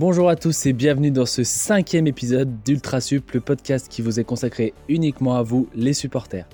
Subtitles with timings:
[0.00, 4.24] Bonjour à tous et bienvenue dans ce cinquième épisode d'UltraSup, le podcast qui vous est
[4.24, 6.48] consacré uniquement à vous, les supporters.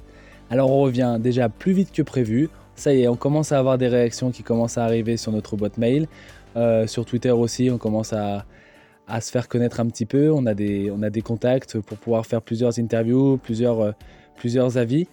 [0.50, 2.50] Alors on revient déjà plus vite que prévu.
[2.74, 5.56] Ça y est, on commence à avoir des réactions qui commencent à arriver sur notre
[5.56, 6.08] boîte mail.
[6.56, 8.44] Euh, sur Twitter aussi, on commence à,
[9.20, 10.32] se faire connaître un petit peu.
[10.32, 15.06] On a, des, contacts pour pouvoir faire plusieurs interviews, plusieurs, euh, avis.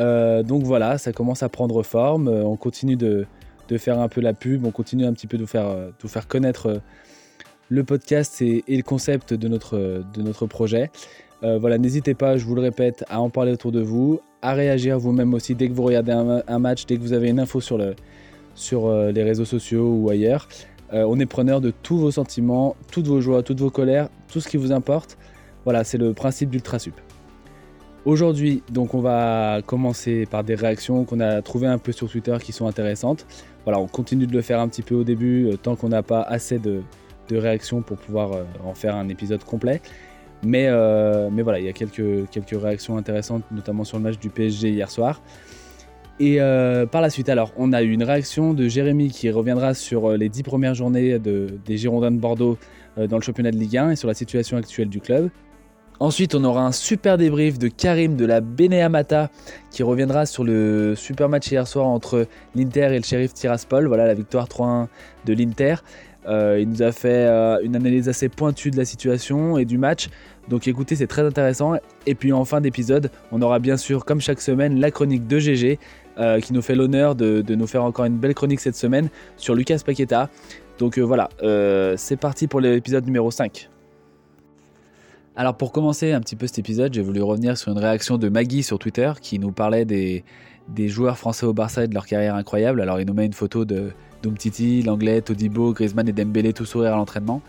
[0.00, 2.26] Euh, donc voilà, ça commence à prendre forme.
[2.26, 3.24] on continue de,
[3.76, 6.26] faire un peu la pub, on continue un petit peu de vous de vous faire
[6.26, 6.80] connaître
[7.68, 10.90] le podcast et, le concept de notre, de projet.
[11.42, 14.98] voilà, n'hésitez pas, je vous le répète, à en parler autour de vous, à réagir
[14.98, 17.78] vous-même aussi dès que vous regardez un, match, dès que vous avez une info sur,
[17.78, 17.94] le,
[18.72, 20.48] euh, les réseaux sociaux ou ailleurs.
[20.92, 24.40] Euh, on est preneur de tous vos sentiments, toutes vos joies, toutes vos colères, tout
[24.40, 25.18] ce qui vous importe.
[25.64, 26.94] Voilà, c'est le principe d'Ultrasup.
[28.04, 32.36] Aujourd'hui, donc, on va commencer par des réactions qu'on a trouvées un peu sur Twitter
[32.42, 33.26] qui sont intéressantes.
[33.64, 36.02] Voilà, on continue de le faire un petit peu au début, euh, tant qu'on n'a
[36.02, 36.80] pas assez de,
[37.28, 38.30] de, réactions pour pouvoir
[38.64, 39.80] en faire un épisode complet.
[40.44, 44.18] Mais, euh, mais voilà, il y a quelques, quelques réactions intéressantes, notamment sur le match
[44.18, 45.20] du PSG hier soir.
[46.20, 49.74] Et euh, par la suite, alors, on a eu une réaction de Jérémy qui reviendra
[49.74, 52.58] sur euh, les dix premières journées des Girondins de Bordeaux
[52.96, 55.30] dans le championnat de Ligue 1 et sur la situation actuelle du club.
[56.00, 59.30] Ensuite, on aura un super débrief de Karim de la Beneamata
[59.70, 63.86] qui reviendra sur le super match hier soir entre l'Inter et le Sheriff Tiraspol.
[63.86, 64.86] Voilà la victoire 3-1
[65.26, 65.76] de l'Inter.
[66.28, 69.78] Euh, il nous a fait euh, une analyse assez pointue de la situation et du
[69.78, 70.08] match.
[70.48, 71.74] Donc écoutez, c'est très intéressant.
[72.06, 75.38] Et puis en fin d'épisode, on aura bien sûr, comme chaque semaine, la chronique de
[75.38, 75.78] GG
[76.18, 79.54] euh, qui nous fait l'honneur de, nous faire encore une belle chronique cette semaine sur
[79.54, 80.28] Lucas Paqueta.
[80.78, 81.28] Donc voilà,
[81.96, 83.68] c'est parti pour l'épisode numéro 5.
[85.34, 88.28] Alors pour commencer un petit peu cet épisode, j'ai voulu revenir sur une réaction de
[88.28, 90.24] Maggie sur Twitter qui nous parlait des,
[90.68, 92.80] des joueurs français au Barça et de leur carrière incroyable.
[92.80, 93.90] Alors il nous met une photo de
[94.36, 97.42] Titi, l'anglais, Todibo, Griezmann et Dembélé tout sourire à l'entraînement.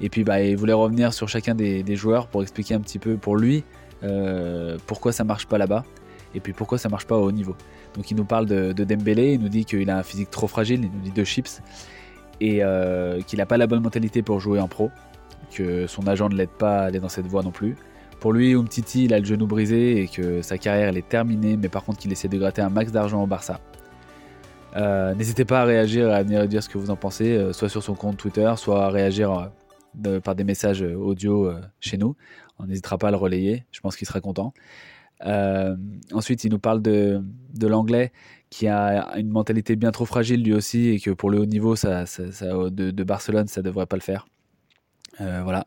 [0.00, 3.16] Et puis bah, il voulait revenir sur chacun des, joueurs pour expliquer un petit peu
[3.16, 3.64] pour lui
[4.04, 5.84] euh, pourquoi ça marche pas là-bas
[6.34, 7.56] et puis pourquoi ça marche pas au haut niveau.
[7.94, 10.84] Donc il nous parle de, Dembélé, il nous dit qu'il a un physique trop fragile,
[10.84, 11.62] il nous dit de chips
[12.40, 14.90] et euh, qu'il n'a pas la bonne mentalité pour jouer en pro,
[15.50, 17.76] que son agent ne l'aide pas à aller dans cette voie non plus.
[18.20, 21.56] Pour lui, Umtiti, il a le genou brisé et que sa carrière elle est terminée,
[21.56, 23.58] mais par contre qu'il essaie de gratter un max d'argent au Barça.
[24.76, 27.68] Euh, n'hésitez pas à réagir, à venir dire ce que vous en pensez, euh, soit
[27.68, 29.50] sur son compte Twitter, soit à réagir
[30.04, 32.16] euh, par des messages audio chez nous.
[32.58, 34.52] On n'hésitera pas à le relayer, je pense qu'il sera content.
[36.12, 37.22] ensuite, il nous parle de,
[37.60, 38.12] l'anglais
[38.50, 41.76] qui a une mentalité bien trop fragile lui aussi et que pour le haut niveau
[41.76, 44.26] ça, de, de, Barcelone, ça devrait pas le faire.
[45.18, 45.66] voilà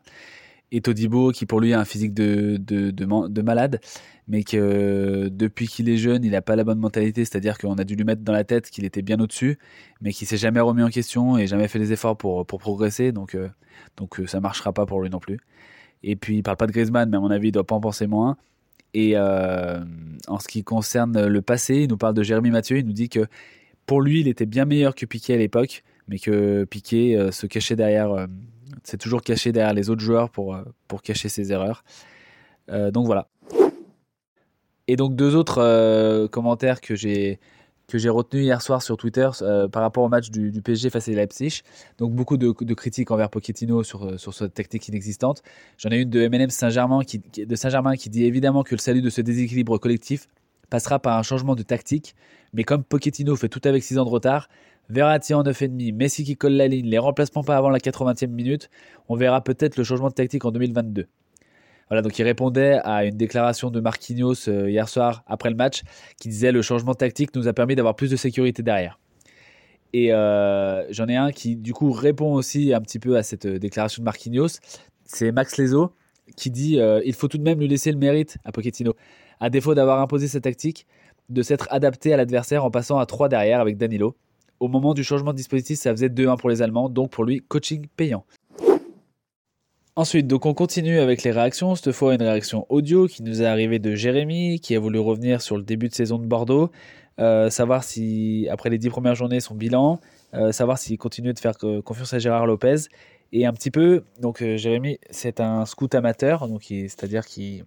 [0.72, 3.78] et Todibo qui pour lui a un physique de, de, de, malade,
[4.26, 7.84] mais que depuis qu'il est jeune, il n'a pas la bonne mentalité, c'est-à-dire qu'on a
[7.84, 9.58] dû lui mettre dans la tête qu'il était bien au-dessus,
[10.00, 13.12] mais qu'il s'est jamais remis en question et jamais fait les efforts pour, pour progresser,
[13.12, 13.48] donc, euh,
[13.98, 15.38] donc euh, marchera pas pour lui non plus.
[16.02, 17.80] Et puis il parle pas de Griezmann, mais à mon avis il doit pas en
[17.80, 18.38] penser moins.
[18.94, 19.78] Et euh,
[20.26, 23.10] en ce qui concerne le passé, il nous parle de Jérémy Mathieu, il nous dit
[23.10, 23.26] que
[23.84, 27.74] pour lui il était bien meilleur que Piqué à l'époque, mais que Piqué se cachait
[27.74, 28.28] derrière
[28.84, 31.84] c'est toujours caché derrière les autres joueurs pour, euh, pour cacher ses erreurs.
[32.70, 33.28] Euh, donc voilà.
[34.88, 37.38] Et donc deux autres euh, commentaires que j'ai
[37.88, 39.28] que j'ai retenu hier soir sur Twitter
[39.70, 41.60] par rapport au match du, PSG face à Leipzig.
[41.98, 45.42] Donc beaucoup de, critiques envers Pochettino sur, sur cette technique inexistante.
[45.76, 49.02] J'en ai une de MNM Saint-Germain qui, de Saint-Germain qui dit évidemment que le salut
[49.02, 50.26] de ce déséquilibre collectif
[50.70, 52.14] passera par un changement de tactique.
[52.54, 54.48] Mais comme Pochettino fait tout avec 6 ans de retard,
[54.88, 58.68] Verratti en 9,5, Messi qui colle la ligne, les remplacements pas avant la 80e minute,
[59.08, 61.06] on verra peut-être le changement de tactique en 2022.
[61.88, 65.82] Voilà, donc il répondait à une déclaration de Marquinhos euh, hier soir après le match
[66.18, 68.98] qui disait le changement de tactique nous a permis d'avoir plus de sécurité derrière.
[69.92, 73.44] Et euh, j'en ai un qui du coup répond aussi un petit peu à cette
[73.44, 74.58] euh, déclaration de Marquinhos.
[75.04, 75.92] C'est Max Lezo
[76.34, 78.94] qui dit il faut tout de même lui laisser le mérite à Pochettino.
[79.38, 80.86] À défaut d'avoir imposé sa tactique,
[81.28, 84.16] de s'être adapté à l'adversaire en passant à 3 derrière avec Danilo.
[84.62, 87.40] Au moment du changement de dispositif, ça faisait 2-1 pour les Allemands, donc pour lui,
[87.48, 88.24] coaching payant.
[89.96, 91.74] Ensuite, donc on continue avec les réactions.
[91.74, 95.42] Cette fois, une réaction audio qui nous est arrivée de Jérémy, qui a voulu revenir
[95.42, 96.70] sur le début de saison de Bordeaux,
[97.18, 99.98] euh, savoir si, après les 10 premières journées, son bilan,
[100.34, 102.86] euh, savoir s'il continue de faire confiance à Gérard Lopez.
[103.32, 107.64] Et un petit peu, donc euh, Jérémy, c'est un scout amateur, donc c'est-à-dire qu'il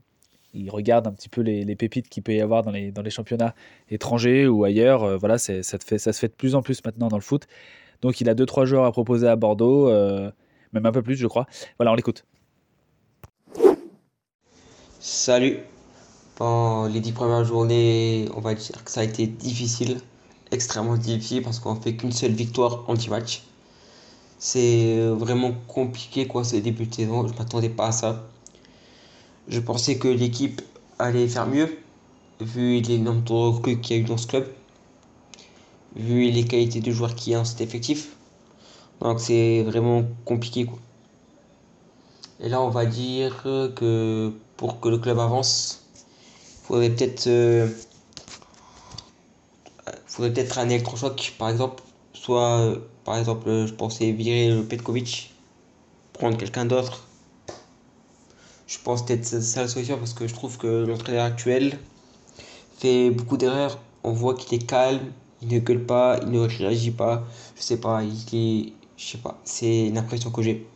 [0.55, 3.09] il regarde un petit peu les, pépites qu'il peut y avoir dans les, dans les
[3.09, 3.53] championnats
[3.89, 5.03] étrangers ou ailleurs.
[5.03, 7.47] Euh, voilà, ça, ça se fait de plus en plus maintenant dans le foot.
[8.01, 10.31] Donc il a deux trois joueurs à proposer à Bordeaux, euh,
[10.73, 11.47] même un peu plus, je crois.
[11.77, 12.25] Voilà, on l'écoute.
[14.99, 15.59] Salut.
[16.37, 20.01] Bon, les dix premières journées, on va dire que ça a été difficile,
[20.51, 23.43] extrêmement difficile, parce qu'on fait qu'une seule victoire en 10 matchs.
[24.37, 27.27] c'est vraiment compliqué quoi ce début de saison.
[27.27, 28.27] Je m'attendais pas à ça.
[29.47, 30.61] Je pensais que l'équipe
[30.97, 31.77] allait faire mieux,
[32.41, 34.47] vu les nombres de recrues qu'il y a eu dans ce club,
[35.95, 38.15] vu les qualités de joueurs qu'il y a dans cet effectif.
[39.01, 40.79] Donc c'est vraiment compliqué quoi.
[42.39, 47.67] Et là on va dire que pour que le club avance, il faudrait peut-être euh,
[50.07, 51.83] faudrait peut-être un électrochoc par exemple.
[52.13, 55.33] Soit euh, par exemple je pensais virer le Petkovic,
[56.13, 57.07] prendre quelqu'un d'autre.
[58.75, 61.79] Je pense peut-être ça la solution parce que je trouve que l'entraîneur actuel
[62.77, 63.79] fait beaucoup d'erreurs.
[64.03, 64.99] On voit qu'il est calme,
[65.41, 67.23] il ne gueule pas, il ne réagit pas.
[67.55, 68.73] Je sais pas, il est.
[68.97, 70.67] Je sais pas, c'est l'impression que j'ai.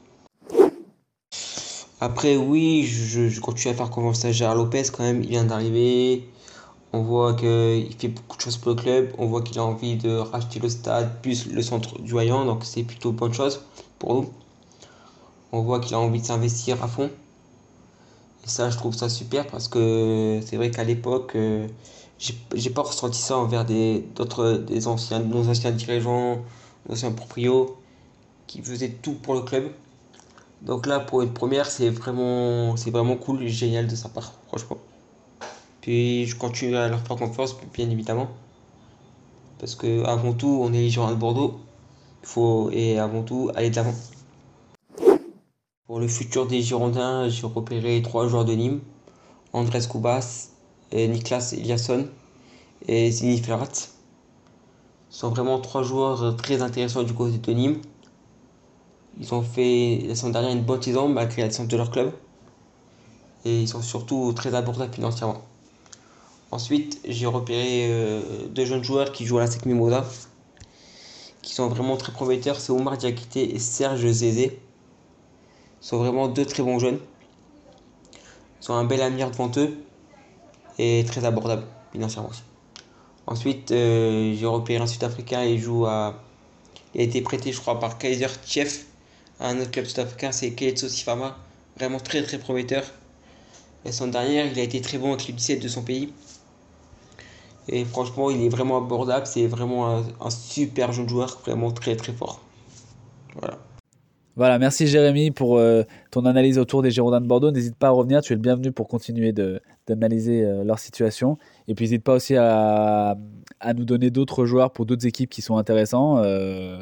[2.00, 5.22] Après, oui, je, continue à faire confiance à Gérard Lopez quand même.
[5.22, 6.28] Il vient d'arriver.
[6.94, 9.13] On voit qu'il fait beaucoup de choses pour le club.
[9.18, 12.46] On voit qu'il a envie de racheter le stade, plus le centre du Hayan.
[12.46, 13.62] Donc, c'est plutôt bonne chose
[14.00, 14.30] pour nous.
[15.51, 17.10] On voit qu'il a envie de s'investir à fond.
[18.50, 21.68] Ça, je trouve ça super parce que c'est vrai qu'à l'époque, euh,
[22.18, 26.40] j'ai pas ressenti ça envers des, d'autres, des anciens, nos anciens dirigeants,
[26.88, 27.78] nos anciens proprios
[28.48, 29.72] qui faisaient tout pour le club.
[30.63, 34.34] Donc là, pour une première, c'est vraiment, c'est vraiment cool et génial de sa part,
[34.48, 34.78] franchement.
[35.81, 38.30] Puis je continue à leur faire confiance, bien évidemment.
[39.60, 41.60] Parce que avant tout, on est les Girondins de Bordeaux.
[42.24, 43.94] Il faut, et avant tout, aller de l'avant.
[45.89, 48.80] Pour le futur des Girondins, j'ai repéré trois joueurs de Nîmes.
[49.53, 50.50] Andrés Koubas,
[50.94, 52.07] Niklas Eliasson
[52.88, 53.74] et Zini Ferrat.
[53.74, 53.89] Ce
[55.09, 57.81] sont vraiment trois joueurs très intéressants du côté de Nîmes.
[59.19, 62.12] Ils ont fait la semaine dernière une bonne saison malgré la descente de leur club.
[63.44, 65.41] Et ils sont surtout très abordables financièrement.
[66.51, 70.06] Ensuite, j'ai repéré euh, deux jeunes joueurs qui jouent à la SEC Mimosa,
[71.41, 72.59] qui sont vraiment très prometteurs.
[72.59, 74.59] C'est Omar Diakité et Serge Zézé.
[75.81, 77.00] Sont vraiment deux très bons jeunes.
[78.62, 79.78] Ils ont un bel avenir devant eux
[80.78, 82.44] et très abordable financièrement aussi.
[83.28, 86.16] Ensuite, euh, j'ai repéré un Sud-Africain, il joue à.
[86.96, 88.88] Il a été prêté, je crois, par Kaiser Chief
[89.40, 91.38] un autre club sud-africain, c'est Keletso Sifama,
[91.78, 92.84] vraiment très très prometteur.
[93.86, 96.12] Et son dernière, il a été très bon avec le 17 de son pays.
[97.70, 102.12] Et franchement, il est vraiment abordable, c'est vraiment un, super jeune joueur, vraiment très très
[102.12, 102.42] fort.
[103.36, 103.58] Voilà.
[104.39, 107.51] Voilà, merci Jérémy pour euh, ton analyse autour des Girondins de Bordeaux.
[107.51, 111.38] N'hésite pas à revenir, tu es le bienvenu pour continuer d'analyser euh, leur situation.
[111.68, 113.18] Et puis n'hésite pas aussi à,
[113.59, 116.19] à nous donner d'autres joueurs pour d'autres équipes qui sont intéressants.
[116.24, 116.81] Euh,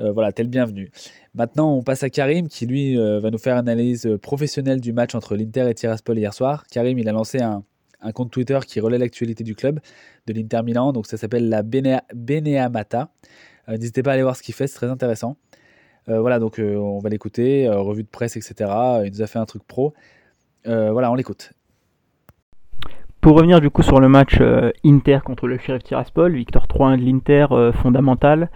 [0.00, 0.90] voilà, tu es le bienvenu.
[1.34, 5.14] Maintenant, on passe à Karim qui, lui, va nous faire une analyse professionnelle du match
[5.14, 6.64] entre l'Inter et Tiraspol hier soir.
[6.68, 7.62] Karim, il a lancé un,
[8.00, 9.78] un compte Twitter qui relaie l'actualité du club
[10.26, 10.92] de l'Inter Milan.
[10.92, 13.12] Donc ça s'appelle la Beneamata.
[13.68, 15.36] N'hésitez pas à aller voir ce qu'il fait, c'est très intéressant.
[16.08, 18.70] Euh, voilà, donc euh, on va l'écouter, euh, revue de presse, etc.
[19.04, 19.94] Il nous a fait un truc pro.
[20.64, 21.52] voilà, on l'écoute.
[23.20, 24.40] Pour revenir du coup sur le match
[24.84, 28.48] Inter contre le Sheriff Tiraspol, victoire 3-1 de l'Inter fondamentale.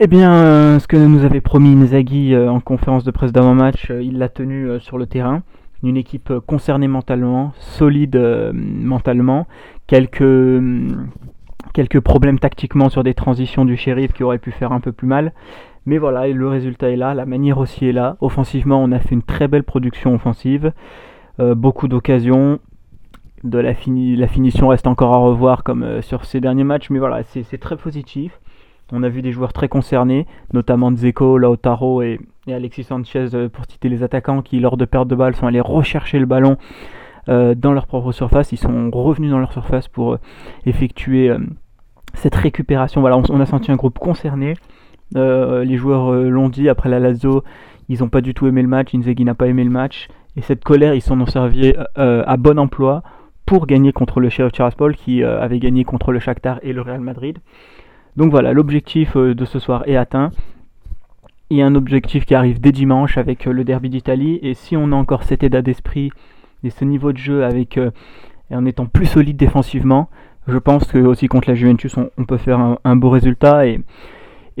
[0.00, 4.30] Eh bien, ce que nous avait promis Inzaghi en conférence de presse d'avant-match, il l'a
[4.30, 5.42] tenu sur le terrain.
[5.82, 8.16] Une équipe concernée mentalement, solide
[8.54, 9.46] mentalement,
[9.86, 10.62] quelques,
[11.74, 15.06] quelques problèmes tactiquement sur des transitions du shérif qui auraient pu faire un peu plus
[15.06, 15.32] mal.
[15.86, 18.16] Mais voilà, le résultat est là, la manière aussi est là.
[18.20, 20.72] Offensivement, on a fait une très belle production offensive,
[21.40, 22.58] euh, beaucoup d'occasions.
[23.42, 27.58] La, finition reste encore à revoir comme euh, sur ces derniers matchs, mais voilà, c'est
[27.58, 28.38] très positif.
[28.92, 33.64] On a vu des joueurs très concernés, notamment Dzeko, Lautaro et, Alexis Sanchez, euh, pour
[33.66, 36.56] citer les attaquants, qui lors de perte de balle sont allés rechercher le ballon
[37.28, 38.50] dans leur propre surface.
[38.50, 40.18] Ils sont revenus dans leur surface pour
[40.66, 41.32] effectuer
[42.14, 43.00] cette récupération.
[43.00, 44.54] Voilà, on, a senti un groupe concerné.
[45.16, 47.42] Euh, les joueurs euh, l'ont dit après la Lazio,
[47.88, 48.94] ils n'ont pas du tout aimé le match.
[48.94, 50.08] Inzaghi n'a pas aimé le match.
[50.36, 53.02] Et cette colère, ils s'en ont servi euh, à bon emploi
[53.46, 57.00] pour gagner contre le Sheriff Tiraspol qui avait gagné contre le Shakhtar et le Real
[57.00, 57.38] Madrid.
[58.16, 60.30] Donc voilà, l'objectif de ce soir est atteint.
[61.48, 64.38] Il y a un objectif qui arrive dès dimanche avec le derby d'Italie.
[64.42, 66.12] Et si on a encore cet état d'esprit
[66.62, 67.76] et ce niveau de jeu avec
[68.52, 70.10] en étant plus solide défensivement,
[70.46, 73.66] je pense que aussi contre la Juventus, on, peut faire un, beau résultat.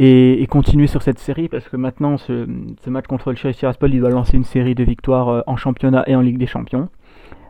[0.02, 2.46] Et, continuer sur cette série parce que maintenant ce,
[2.86, 6.04] match contre le Sheriff Tiraspol il doit lancer une série de victoires euh, en championnat
[6.06, 6.88] et en Ligue des Champions.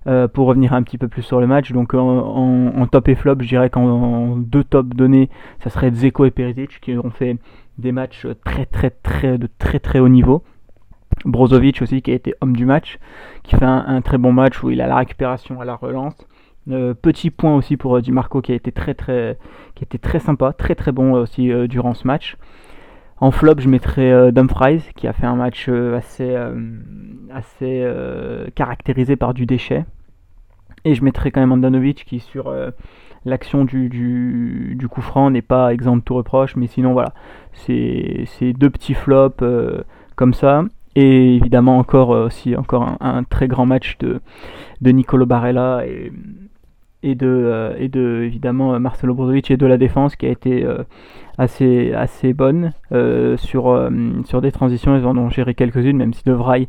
[0.06, 3.36] Euh, pour revenir un petit peu plus sur le match, donc en, top et flop,
[3.40, 5.28] je dirais qu'en deux top donnés,
[5.62, 7.36] ça serait Zeko et Perisic qui ont fait
[7.76, 10.42] des matchs très très très de très très haut niveau.
[11.26, 12.98] Brozovic aussi qui a été homme du match,
[13.42, 16.16] qui fait un, très bon match où il a la récupération à la relance.
[16.68, 18.94] Euh, petit point aussi pour euh, Di Marco qui a été très
[19.80, 22.36] était très sympa, très très bon aussi euh, durant ce match.
[23.18, 25.68] En flop, je mettrais Dumfries, qui a fait un match
[27.28, 27.84] assez,
[28.54, 29.84] caractérisé par du déchet.
[30.86, 32.50] Et je mettrais quand même Andanovic, qui sur
[33.26, 37.12] l'action du, du, coup franc n'est pas exempt de tout reproche, mais sinon voilà,
[37.52, 39.44] c'est deux petits flops
[40.16, 40.64] comme ça.
[40.96, 44.20] Et évidemment encore euh, aussi encore un, très grand match de,
[44.80, 45.84] de Nicolo Barella
[47.02, 50.64] et, de, euh, et de évidemment Marcelo Brozovic et de la défense qui a été
[50.64, 50.82] euh,
[51.38, 52.72] assez, assez bonne
[53.36, 53.90] sur,
[54.24, 54.96] sur des transitions.
[54.96, 56.66] Ils en ont géré quelques-unes, même si De Vrij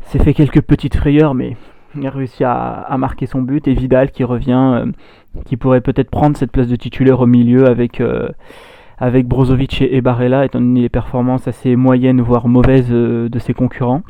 [0.00, 1.56] s'est fait quelques petites frayeurs, mais
[1.94, 3.66] il a réussi à, à marquer son but.
[3.68, 4.84] Et Vidal qui revient,
[5.46, 8.02] qui pourrait peut-être prendre cette place de titulaire au milieu avec
[9.00, 13.54] avec Brozovic et Barella, étant donné les performances assez moyennes, voire mauvaises euh, de ses
[13.54, 14.02] concurrents.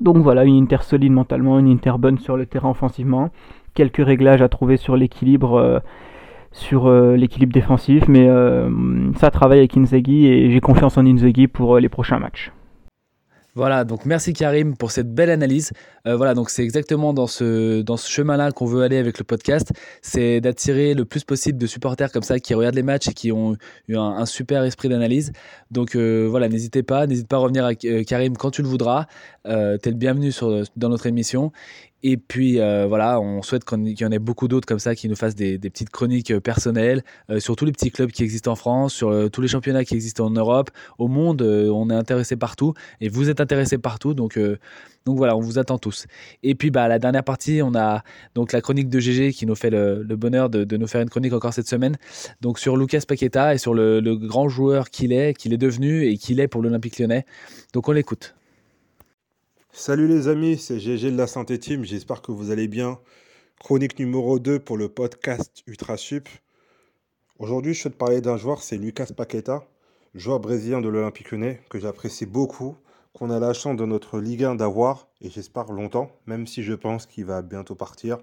[0.00, 3.30] Donc voilà, une Inter solide mentalement, une Inter bonne sur le terrain offensivement.
[3.74, 5.78] Quelques réglages à trouver sur l'équilibre euh,
[6.52, 8.28] sur euh, l'équilibre défensif, mais
[9.16, 12.52] ça travaille avec Inzaghi et j'ai confiance en Inzaghi pour les prochains matchs.
[13.56, 15.70] Voilà, donc merci Karim pour cette belle analyse.
[16.08, 19.24] Euh, voilà, donc c'est exactement dans ce, dans ce chemin-là qu'on veut aller avec le
[19.24, 19.72] podcast.
[20.02, 23.30] C'est d'attirer le plus possible de supporters comme ça qui regardent les matchs et qui
[23.30, 23.56] ont
[23.86, 25.32] eu un, super esprit d'analyse.
[25.70, 28.68] Donc euh, voilà, n'hésitez pas, n'hésite pas à revenir avec euh, Karim quand tu le
[28.68, 29.06] voudras.
[29.46, 30.32] Euh, tu le bienvenu
[30.76, 31.52] dans notre émission.
[32.06, 35.08] Et puis euh, voilà, on souhaite qu'il y en ait beaucoup d'autres comme ça qui
[35.08, 38.52] nous fassent des, petites chroniques euh, personnelles euh, sur tous les petits clubs qui existent
[38.52, 41.40] en France, sur tous les championnats qui existent en Europe, au monde.
[41.40, 44.12] on est intéressé partout et vous êtes intéressés partout.
[44.12, 44.38] Donc,
[45.06, 46.06] donc voilà, on vous attend tous.
[46.42, 48.02] Et puis bah, la dernière partie, on a
[48.34, 51.32] donc la chronique de GG qui nous fait le, bonheur de, nous faire une chronique
[51.32, 51.96] encore cette semaine.
[52.42, 56.18] Donc sur Lucas Paqueta et sur le grand joueur qu'il est, qu'il est devenu et
[56.18, 57.24] qu'il est pour l'Olympique lyonnais.
[57.72, 58.34] Donc on l'écoute.
[59.76, 63.00] Salut les amis, c'est GG de la Santé j'espère que vous allez bien.
[63.58, 66.28] Chronique numéro 2 pour le podcast Ultra Sup.
[67.40, 69.66] Aujourd'hui, je vais te parler d'un joueur, c'est Lucas Paqueta,
[70.14, 72.76] joueur brésilien de l'Olympique Lyonnais, que j'apprécie beaucoup,
[73.14, 76.74] qu'on a la chance de notre Ligue 1 d'avoir, et j'espère longtemps, même si je
[76.74, 78.18] pense qu'il va bientôt partir,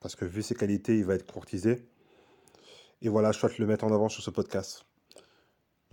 [0.00, 1.86] parce que vu ses qualités, il va être courtisé.
[3.02, 4.86] Et voilà, je souhaite le mettre en avant sur ce podcast.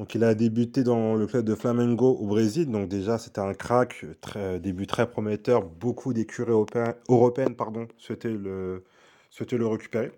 [0.01, 2.72] Donc il a débuté dans le club de Flamengo au Brésil.
[2.72, 4.03] Donc déjà c'était un crack,
[4.60, 5.63] début très prometteur.
[5.63, 6.53] Beaucoup d'écuries
[7.08, 8.84] européennes pardon, souhaitaient, le,
[9.39, 10.12] récupérer.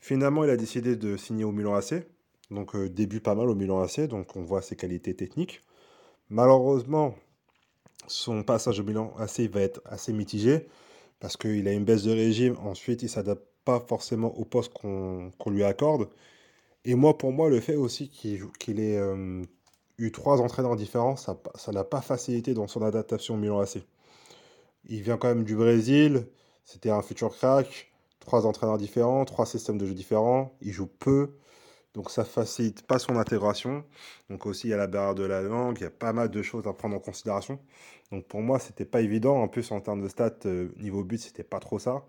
[0.00, 2.06] Finalement il a décidé de signer au Milan AC.
[2.50, 5.62] Donc euh, début pas mal au Milan AC, donc on voit ses qualités techniques.
[6.30, 7.14] Malheureusement,
[8.06, 10.68] son passage au Milan AC va être assez mitigé
[11.20, 12.56] parce qu'il a une baisse de régime.
[12.64, 16.08] Ensuite, il s'adapte pas forcément au poste qu'on lui accorde.
[16.84, 19.42] Et moi, pour moi, le fait aussi qu'il ait euh,
[19.98, 23.78] eu trois entraîneurs différents, ça ne l'a pas facilité dans son adaptation au Milan AC.
[24.86, 26.26] Il vient quand même du Brésil,
[26.64, 31.36] c'était un futur crack, trois entraîneurs différents, trois systèmes de jeu différents, il joue peu,
[31.94, 33.84] donc ça facilite pas son intégration.
[34.30, 36.30] Donc aussi, il y a la barrière de la langue, il y a pas mal
[36.30, 37.58] de choses à prendre en considération.
[38.12, 39.36] Donc pour moi, c'était pas évident.
[39.42, 42.04] En plus, en termes de stats, euh, niveau but, c'était pas trop ça.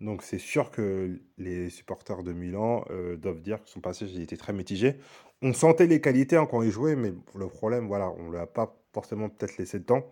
[0.00, 4.36] Donc c'est sûr que les supporters de Milan euh, doivent dire que son passage était
[4.36, 4.96] très mitigé.
[5.42, 8.38] On sentait les qualités hein, quand il jouait, mais le problème, voilà, on ne lui
[8.38, 10.10] a pas forcément peut-être laissé le temps.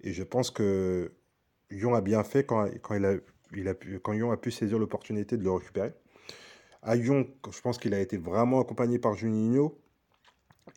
[0.00, 1.12] Et je pense que
[1.70, 5.44] Lyon a bien fait quand, il a, pu, quand Lyon a pu saisir l'opportunité de
[5.44, 5.92] le récupérer.
[6.82, 9.78] À Lyon, je pense qu'il a été vraiment accompagné par Juninho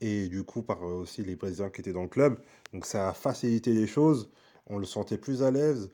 [0.01, 2.39] et du coup par euh, aussi les Brésiliens qui étaient dans le club.
[2.73, 4.31] Donc ça a facilité les choses.
[4.67, 5.91] On le sentait plus à l'aise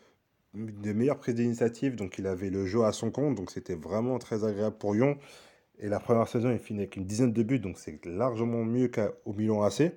[0.58, 4.18] de meilleures prises d'initiative, donc il avait le jeu à son compte, donc c'était vraiment
[4.20, 5.18] très agréable pour Lyon.
[5.80, 8.90] Et la première saison, il finit avec une dizaine de buts, donc c'est largement mieux
[8.90, 9.94] qu'au Milan AC.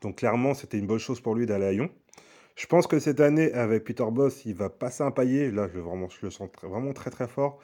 [0.00, 1.90] Donc clairement, c'était une bonne chose pour lui d'aller à Lyon.
[2.56, 5.50] Je pense que cette année, avec Peter Boss, il va passer un paillet.
[5.50, 5.78] Là, je
[6.24, 7.58] le sens vraiment très très fort.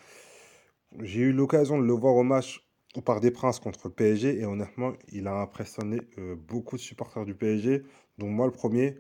[1.00, 4.40] J'ai eu l'occasion de le voir au match au Parc des Princes contre le PSG
[4.40, 7.82] et honnêtement, il a impressionné euh, beaucoup de supporters du PSG,
[8.16, 8.96] dont moi le premier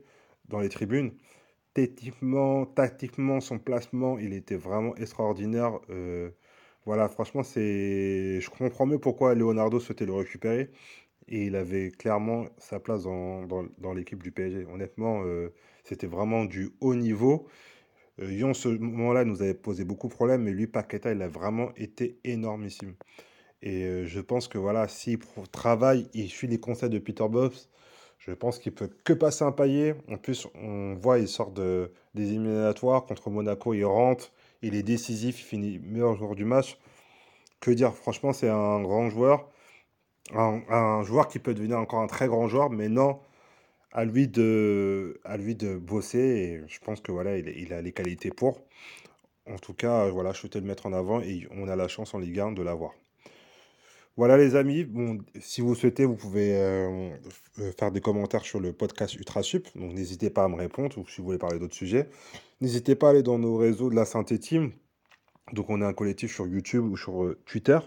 [0.48, 1.12] dans les tribunes
[1.74, 5.78] tactiquement, tactiquement, son placement, il était vraiment extraordinaire.
[5.90, 6.30] Euh,
[6.86, 10.70] voilà, franchement, c'est, je comprends mieux pourquoi Leonardo souhaitait le récupérer.
[11.28, 13.44] Et il avait clairement sa place dans,
[13.78, 14.66] dans, l'équipe du PSG.
[14.66, 15.52] Honnêtement, euh,
[15.84, 17.46] c'était vraiment du haut niveau.
[18.20, 21.28] Euh, Lyon, ce moment-là, nous avait posé beaucoup de problèmes, mais lui, Paqueta, il a
[21.28, 22.94] vraiment été énormissime.
[23.62, 25.18] Et je pense que voilà, s'il
[25.52, 27.68] travaille, il suit les conseils de Peter Boss,
[28.18, 29.94] je pense qu'il peut que passer un paillet.
[30.10, 34.32] En plus, on voit, il sort de, des éliminatoires contre Monaco, il rentre,
[34.62, 36.78] il est décisif, il finit meilleur joueur du match.
[37.60, 39.48] Que dire, franchement, c'est un grand joueur.
[40.34, 43.20] Un, joueur qui peut devenir encore un très grand joueur, mais non,
[43.92, 45.36] à lui de, à
[45.78, 46.62] bosser.
[46.68, 48.60] Je pense que voilà, il, a les qualités pour.
[49.46, 52.14] En tout cas, voilà, je souhaitais le mettre en avant et on a la chance
[52.14, 52.92] en Ligue 1 de l'avoir.
[54.18, 54.84] Voilà les amis,
[55.38, 57.10] si vous souhaitez, vous pouvez euh,
[57.60, 61.06] euh, faire des commentaires sur le podcast UltraSup, donc n'hésitez pas à me répondre ou
[61.06, 62.08] si vous voulez parler d'autres sujets.
[62.60, 64.72] N'hésitez pas à aller dans nos réseaux de la Santé Team,
[65.52, 67.78] donc on est un collectif sur YouTube ou sur euh, Twitter,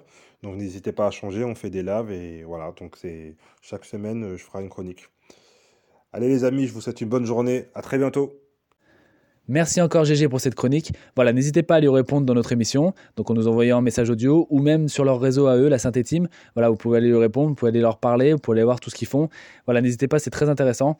[0.41, 4.37] donc n'hésitez pas à changer, on fait des lives et voilà, donc c'est chaque semaine
[4.37, 5.09] je ferai une chronique.
[6.13, 8.40] Allez les amis, je vous souhaite une bonne journée, à très bientôt.
[9.51, 10.93] Merci encore GG pour cette chronique.
[11.17, 14.09] Voilà, n'hésitez pas à lui répondre dans notre émission, donc en nous envoyant un message
[14.09, 16.29] audio ou même sur leur réseau à eux, la Team.
[16.55, 18.79] Voilà, vous pouvez aller lui répondre, vous pouvez aller leur parler, vous pouvez aller voir
[18.79, 19.27] tout ce qu'ils font.
[19.65, 20.97] Voilà, n'hésitez pas, c'est très intéressant.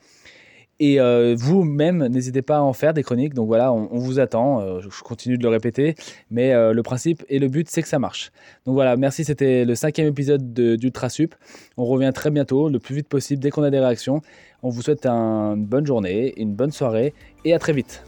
[0.80, 3.32] Et euh, vous-même, n'hésitez pas à en faire des chroniques.
[3.32, 4.60] Donc voilà, on, vous attend.
[4.60, 5.94] Euh, je continue de le répéter.
[6.30, 8.32] Mais euh, le principe et le but, c'est que ça marche.
[8.66, 9.24] Donc voilà, merci.
[9.24, 11.34] C'était le cinquième épisode d'Ultrasup.
[11.78, 14.20] On revient très bientôt, le plus vite possible, dès qu'on a des réactions.
[14.62, 17.14] On vous souhaite une bonne journée, une bonne soirée
[17.46, 18.04] et à très vite.